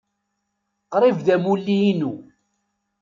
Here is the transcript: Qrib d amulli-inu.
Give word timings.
Qrib 0.91 1.17
d 1.25 1.27
amulli-inu. 1.35 2.13